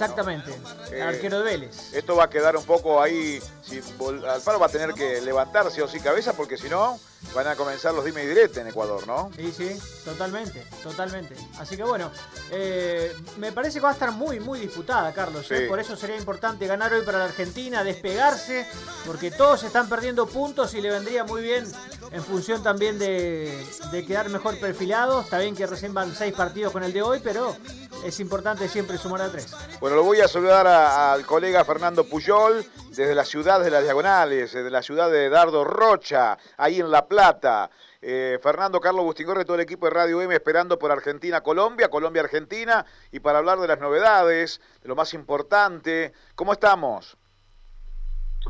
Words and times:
Exactamente, 0.00 0.56
Eh, 0.92 1.02
arquero 1.02 1.38
de 1.38 1.44
Vélez. 1.44 1.92
Esto 1.92 2.14
va 2.14 2.24
a 2.24 2.30
quedar 2.30 2.56
un 2.56 2.62
poco 2.64 3.02
ahí. 3.02 3.40
Si, 3.62 3.80
Alfaro 4.28 4.60
va 4.60 4.66
a 4.66 4.68
tener 4.68 4.94
que 4.94 5.20
levantarse 5.20 5.82
o 5.82 5.88
sí 5.88 5.98
cabeza 5.98 6.34
porque 6.34 6.56
si 6.56 6.68
no 6.68 7.00
van 7.34 7.48
a 7.48 7.56
comenzar 7.56 7.92
los 7.94 8.04
dime 8.04 8.22
y 8.22 8.28
direte 8.28 8.60
en 8.60 8.68
Ecuador, 8.68 9.04
¿no? 9.08 9.28
Sí, 9.34 9.50
sí, 9.50 9.76
totalmente, 10.04 10.64
totalmente. 10.84 11.34
Así 11.58 11.76
que 11.76 11.82
bueno, 11.82 12.12
eh, 12.52 13.12
me 13.38 13.50
parece 13.50 13.80
que 13.80 13.82
va 13.82 13.88
a 13.90 13.94
estar 13.94 14.12
muy, 14.12 14.38
muy 14.38 14.60
disputada, 14.60 15.12
Carlos. 15.12 15.50
¿eh? 15.50 15.66
Por 15.68 15.80
eso 15.80 15.96
sería 15.96 16.16
importante 16.16 16.68
ganar 16.68 16.92
hoy 16.92 17.02
para 17.04 17.18
la 17.18 17.24
Argentina, 17.24 17.82
despegarse, 17.82 18.68
porque 19.04 19.32
todos 19.32 19.64
están 19.64 19.88
perdiendo 19.88 20.28
puntos 20.28 20.74
y 20.74 20.80
le 20.80 20.90
vendría 20.92 21.24
muy 21.24 21.42
bien 21.42 21.64
en 22.12 22.22
función 22.22 22.62
también 22.62 23.00
de, 23.00 23.66
de 23.90 24.06
quedar 24.06 24.28
mejor 24.28 24.60
perfilados. 24.60 25.24
Está 25.24 25.40
bien 25.40 25.56
que 25.56 25.66
recién 25.66 25.92
van 25.92 26.14
seis 26.14 26.32
partidos 26.34 26.72
con 26.72 26.84
el 26.84 26.92
de 26.92 27.02
hoy, 27.02 27.20
pero 27.20 27.56
es 28.04 28.20
importante 28.20 28.68
siempre 28.68 28.96
sumar 28.96 29.20
a 29.22 29.30
tres. 29.30 29.54
Bueno, 29.80 29.96
lo 29.96 30.02
voy 30.04 30.20
a 30.20 30.28
saludar 30.28 30.66
a- 30.66 31.12
al 31.12 31.26
colega 31.26 31.64
Fernando 31.64 32.04
Puyol 32.04 32.64
desde 32.88 33.14
la 33.14 33.24
ciudad 33.24 33.60
de 33.62 33.70
las 33.70 33.82
Diagonales, 33.82 34.52
desde 34.52 34.70
la 34.70 34.82
ciudad 34.82 35.10
de 35.10 35.28
Dardo 35.28 35.64
Rocha, 35.64 36.38
ahí 36.56 36.80
en 36.80 36.90
La 36.90 37.06
Plata. 37.06 37.70
Eh, 38.00 38.38
Fernando, 38.42 38.80
Carlos 38.80 39.04
Bustingorre, 39.04 39.44
todo 39.44 39.56
el 39.56 39.62
equipo 39.62 39.86
de 39.86 39.90
Radio 39.90 40.22
M 40.22 40.32
esperando 40.34 40.78
por 40.78 40.92
Argentina-Colombia, 40.92 41.88
Colombia-Argentina 41.90 42.86
y 43.10 43.20
para 43.20 43.38
hablar 43.38 43.58
de 43.58 43.66
las 43.68 43.80
novedades, 43.80 44.60
de 44.80 44.88
lo 44.88 44.94
más 44.94 45.12
importante. 45.14 46.12
¿Cómo 46.36 46.52
estamos? 46.52 47.16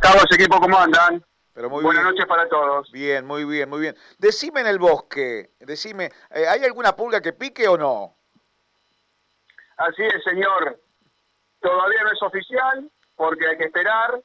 Carlos, 0.00 0.24
equipo, 0.32 0.60
¿cómo 0.60 0.78
andan? 0.78 1.24
Pero 1.54 1.70
muy 1.70 1.82
Buenas 1.82 2.04
bien. 2.04 2.14
noches 2.14 2.26
para 2.28 2.48
todos. 2.48 2.92
Bien, 2.92 3.24
muy 3.24 3.44
bien, 3.44 3.68
muy 3.68 3.80
bien. 3.80 3.96
Decime 4.18 4.60
en 4.60 4.66
el 4.68 4.78
bosque, 4.78 5.50
decime, 5.58 6.12
eh, 6.30 6.46
¿hay 6.46 6.62
alguna 6.64 6.94
pulga 6.94 7.20
que 7.20 7.32
pique 7.32 7.66
o 7.66 7.76
no? 7.76 8.17
Así 9.78 10.02
es, 10.02 10.22
señor. 10.24 10.78
Todavía 11.60 12.02
no 12.02 12.12
es 12.12 12.22
oficial 12.22 12.90
porque 13.16 13.46
hay 13.48 13.56
que 13.58 13.64
esperar, 13.64 14.20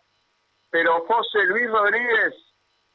pero 0.69 1.05
José 1.07 1.43
Luis 1.45 1.69
Rodríguez 1.69 2.33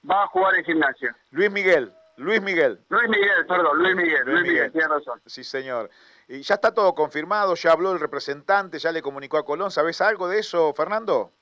va 0.09 0.25
a 0.25 0.27
jugar 0.29 0.55
en 0.57 0.65
gimnasia. 0.65 1.17
Luis 1.31 1.51
Miguel, 1.51 1.93
Luis 2.17 2.41
Miguel. 2.43 2.81
Luis 2.89 3.09
Miguel, 3.09 3.47
perdón, 3.47 3.79
Luis 3.79 3.97
Miguel, 3.97 4.25
Luis 4.25 4.27
Luis 4.27 4.43
Miguel, 4.43 4.55
Miguel. 4.55 4.73
tiene 4.73 4.89
razón. 4.89 5.21
Sí, 5.27 5.43
señor. 5.45 5.91
Y 6.29 6.43
ya 6.43 6.55
está 6.57 6.73
todo 6.75 6.95
confirmado, 6.95 7.55
ya 7.55 7.73
habló 7.73 7.93
el 7.93 8.01
representante, 8.01 8.79
ya 8.79 8.93
le 8.93 9.03
comunicó 9.03 9.39
a 9.39 9.45
Colón. 9.45 9.71
¿Sabes 9.71 10.01
algo 10.01 10.29
de 10.29 10.41
eso, 10.41 10.73
Fernando? 10.75 11.33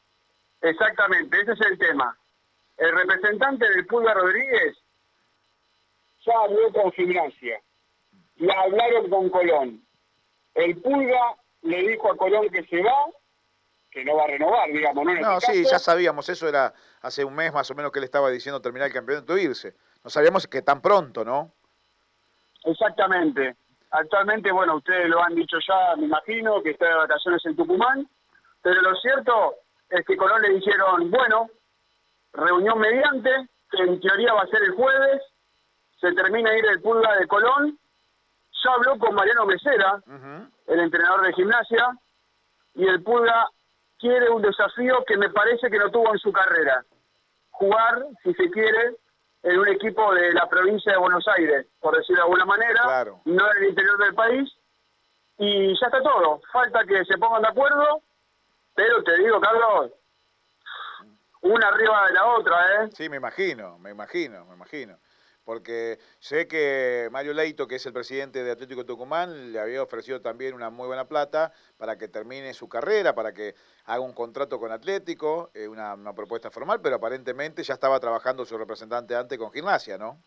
Exactamente, 0.61 1.41
ese 1.41 1.53
es 1.53 1.61
el 1.63 1.79
tema. 1.79 2.17
El 2.77 2.95
representante 2.95 3.69
del 3.69 3.87
Pulga 3.87 4.15
Rodríguez 4.15 4.77
ya 6.25 6.33
habló 6.45 6.73
con 6.73 6.93
gimnasia 6.93 7.61
y 8.37 8.51
hablaron 8.51 9.09
con 9.09 9.31
Colón. 9.31 9.86
El 10.57 10.77
Pulga 10.83 11.37
le 11.63 11.83
dijo 11.89 12.11
a 12.11 12.17
Colón 12.17 12.49
que 12.51 12.63
se 12.65 12.83
va, 12.83 13.07
que 13.91 14.05
no 14.05 14.17
va 14.17 14.25
a 14.25 14.27
renovar, 14.29 14.69
digamos, 14.71 15.05
¿no? 15.05 15.13
En 15.13 15.21
No, 15.23 15.39
este 15.39 15.53
sí, 15.53 15.63
caso. 15.63 15.73
ya 15.73 15.79
sabíamos, 15.79 16.29
eso 16.29 16.49
era 16.49 16.73
hace 17.03 17.25
un 17.25 17.35
mes 17.35 17.53
más 17.53 17.71
o 17.71 17.75
menos 17.75 17.93
que 17.93 18.01
le 18.01 18.07
estaba 18.07 18.31
diciendo 18.31 18.61
terminar 18.61 18.89
el 18.89 18.93
campeonato 18.95 19.37
e 19.37 19.43
irse. 19.43 19.75
No 20.05 20.11
sabíamos 20.11 20.47
que 20.47 20.63
tan 20.63 20.81
pronto, 20.83 21.25
¿no? 21.25 21.53
Exactamente. 22.65 23.57
Actualmente, 23.91 24.51
bueno, 24.51 24.77
ustedes 24.77 25.09
lo 25.09 25.23
han 25.23 25.35
dicho 25.35 25.59
ya, 25.67 25.97
me 25.97 26.05
imagino, 26.07 26.63
que 26.63 26.71
está 26.71 26.87
de 26.89 26.95
vacaciones 26.95 27.45
en 27.47 27.57
Tucumán, 27.57 28.09
pero 28.63 28.81
lo 28.83 28.95
cierto 28.97 29.55
es 29.89 30.05
que 30.05 30.17
Colón 30.17 30.43
le 30.43 30.51
dijeron, 30.55 31.11
bueno, 31.11 31.49
reunión 32.33 32.79
mediante, 32.79 33.31
que 33.71 33.83
en 33.83 34.01
teoría 34.01 34.33
va 34.35 34.43
a 34.43 34.47
ser 34.49 34.63
el 34.63 34.73
jueves, 34.73 35.23
se 36.01 36.13
termina 36.13 36.51
de 36.51 36.59
ir 36.59 36.67
el 36.67 36.83
pulga 36.83 37.17
de 37.17 37.27
Colón, 37.27 37.79
ya 38.65 38.73
habló 38.73 38.99
con 38.99 39.15
Mariano 39.15 39.47
Mesera, 39.47 40.03
el 40.67 40.81
entrenador 40.81 41.27
de 41.27 41.33
gimnasia, 41.35 41.89
y 42.75 42.87
el 42.87 43.03
pulga 43.03 43.49
quiere 43.99 44.29
un 44.31 44.43
desafío 44.43 45.05
que 45.07 45.17
me 45.17 45.31
parece 45.31 45.71
que 45.71 45.79
no 45.79 45.91
tuvo 45.91 46.13
en 46.13 46.19
su 46.19 46.33
carrera, 46.33 46.85
jugar, 47.51 48.07
si 48.23 48.35
se 48.35 48.51
quiere, 48.51 48.97
en 49.43 49.59
un 49.59 49.69
equipo 49.69 50.13
de 50.15 50.33
la 50.33 50.49
provincia 50.49 50.93
de 50.93 50.99
Buenos 50.99 51.27
Aires, 51.29 51.67
por 51.81 51.97
decirlo 51.97 52.17
de 52.17 52.23
alguna 52.25 52.45
manera, 52.45 52.81
Claro. 52.83 53.21
no 53.25 53.51
en 53.53 53.57
el 53.63 53.69
interior 53.71 53.97
del 53.99 54.15
país, 54.15 54.53
y 55.39 55.69
ya 55.79 55.87
está 55.87 56.03
todo. 56.03 56.41
Falta 56.53 56.85
que 56.85 57.05
se 57.05 57.17
pongan 57.19 57.43
de 57.43 57.49
acuerdo, 57.49 58.03
pero 58.75 59.03
te 59.05 59.17
digo, 59.19 59.41
Carlos, 59.41 59.93
una 61.43 61.69
arriba 61.69 62.07
de 62.09 62.13
la 62.15 62.27
otra, 62.27 62.85
¿eh? 62.85 62.89
Sí, 62.93 63.09
me 63.09 63.17
imagino, 63.19 63.79
me 63.79 63.91
imagino, 63.91 64.45
me 64.47 64.55
imagino. 64.55 64.99
Porque 65.47 66.01
sé 66.19 66.49
que 66.49 67.09
Mario 67.13 67.33
Leito, 67.33 67.69
que 67.69 67.77
es 67.77 67.87
el 67.87 67.93
presidente 67.93 68.43
de 68.43 68.51
Atlético 68.51 68.85
Tucumán, 68.85 69.53
le 69.53 69.61
había 69.61 69.81
ofrecido 69.81 70.21
también 70.21 70.55
una 70.55 70.71
muy 70.71 70.89
buena 70.89 71.07
plata 71.07 71.53
para 71.77 71.97
que 71.97 72.09
termine 72.09 72.53
su 72.53 72.69
carrera, 72.69 73.15
para 73.15 73.33
que 73.33 73.55
haga 73.85 74.01
un 74.01 74.13
contrato 74.13 74.59
con 74.59 74.73
Atlético, 74.73 75.53
eh, 75.55 75.69
una, 75.69 75.95
una 75.95 76.13
propuesta 76.13 76.51
formal, 76.51 76.81
pero 76.83 76.97
aparentemente 76.97 77.63
ya 77.63 77.75
estaba 77.75 78.01
trabajando 78.01 78.45
su 78.45 78.59
representante 78.59 79.15
antes 79.15 79.39
con 79.39 79.53
Gimnasia, 79.53 79.97
¿no? 79.97 80.21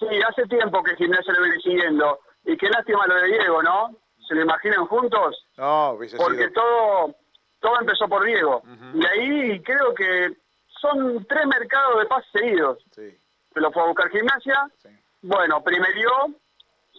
Sí, 0.00 0.06
hace 0.28 0.42
tiempo 0.48 0.82
que 0.82 0.96
Gimnasia 0.96 1.32
lo 1.32 1.42
viene 1.44 1.60
siguiendo, 1.60 2.18
y 2.44 2.56
qué 2.56 2.68
lástima 2.68 3.06
lo 3.06 3.14
de 3.14 3.28
Diego, 3.28 3.62
¿no? 3.62 3.96
¿Se 4.26 4.34
lo 4.34 4.42
imaginan 4.42 4.84
juntos? 4.86 5.46
No, 5.56 5.92
hubiese 5.92 6.16
porque 6.16 6.48
sido... 6.48 6.52
todo 6.54 7.14
todo 7.60 7.80
empezó 7.80 8.08
por 8.08 8.24
Diego. 8.24 8.62
Y 8.94 9.06
ahí 9.06 9.62
creo 9.62 9.94
que 9.94 10.36
son 10.80 11.24
tres 11.26 11.46
mercados 11.46 12.00
de 12.00 12.06
pases 12.06 12.30
seguidos. 12.32 12.78
Sí, 12.92 13.18
Se 13.58 13.62
lo 13.62 13.72
fue 13.72 13.82
a 13.82 13.86
buscar 13.86 14.08
Gimnasia. 14.10 14.70
sí. 14.80 14.88
Bueno, 15.20 15.62
primero, 15.64 16.28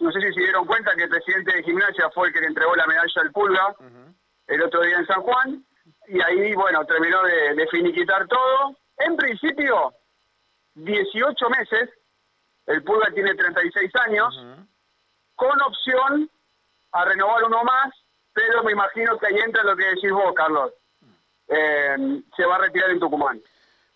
no 0.00 0.12
sé 0.12 0.20
si 0.20 0.32
se 0.34 0.40
dieron 0.40 0.66
cuenta 0.66 0.94
que 0.94 1.04
el 1.04 1.08
presidente 1.08 1.54
de 1.56 1.62
Gimnasia 1.62 2.10
fue 2.10 2.28
el 2.28 2.34
que 2.34 2.40
le 2.42 2.48
entregó 2.48 2.76
la 2.76 2.86
medalla 2.86 3.22
al 3.22 3.32
Pulga 3.32 3.74
el 4.46 4.62
otro 4.62 4.82
día 4.82 4.98
en 4.98 5.06
San 5.06 5.22
Juan. 5.22 5.64
Y 6.06 6.20
ahí, 6.20 6.54
bueno, 6.54 6.84
terminó 6.84 7.22
de, 7.22 7.54
de 7.54 7.66
finiquitar 7.68 8.26
todo. 8.28 8.76
En 8.98 9.16
principio, 9.16 9.94
18 10.74 11.48
meses. 11.50 11.88
El 12.66 12.82
Pulga 12.84 13.10
tiene 13.14 13.34
36 13.34 13.90
años 14.06 14.36
Ujú. 14.36 14.66
con 15.36 15.62
opción 15.62 16.30
a 16.92 17.04
renovar 17.06 17.42
uno 17.44 17.64
más, 17.64 17.90
pero 18.34 18.62
me 18.64 18.72
imagino 18.72 19.18
que 19.18 19.28
ahí 19.28 19.38
entra 19.38 19.64
lo 19.64 19.74
que 19.76 19.86
decís 19.86 20.12
vos, 20.12 20.34
Carlos. 20.34 20.72
Eh, 21.48 22.22
se 22.36 22.44
va 22.44 22.56
a 22.56 22.58
retirar 22.58 22.90
en 22.90 23.00
Tucumán. 23.00 23.40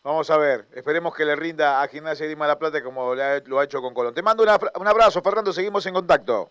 Vamos 0.04 0.28
a 0.30 0.36
ver, 0.36 0.66
esperemos 0.74 1.14
que 1.16 1.24
le 1.24 1.34
rinda 1.34 1.80
a 1.80 1.88
Gimnasia 1.88 2.26
de 2.26 2.30
Lima 2.34 2.46
La 2.46 2.58
Plata 2.58 2.82
como 2.82 3.14
le 3.14 3.22
ha- 3.22 3.40
lo 3.46 3.58
ha 3.58 3.64
hecho 3.64 3.80
con 3.80 3.94
Colón. 3.94 4.12
Te 4.12 4.22
mando 4.22 4.42
una- 4.42 4.58
un 4.78 4.86
abrazo, 4.86 5.22
Fernando, 5.22 5.50
seguimos 5.50 5.86
en 5.86 5.94
contacto. 5.94 6.50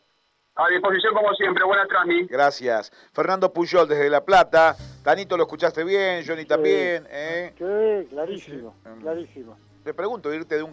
A 0.55 0.67
disposición 0.69 1.13
como 1.13 1.31
siempre, 1.35 1.63
buenas 1.63 1.87
transmis. 1.87 2.27
Gracias. 2.29 2.91
Fernando 3.11 3.53
Puyol 3.53 3.87
desde 3.87 4.09
La 4.09 4.25
Plata. 4.25 4.75
Tanito, 5.03 5.37
lo 5.37 5.43
escuchaste 5.43 5.83
bien, 5.83 6.23
Johnny 6.25 6.45
también. 6.45 7.05
¿eh? 7.11 7.53
Sí, 7.55 8.07
clarísimo, 8.09 8.75
clarísimo. 9.01 9.55
Te 9.83 9.93
pregunto, 9.93 10.33
irte 10.33 10.55
de 10.55 10.63
un 10.63 10.71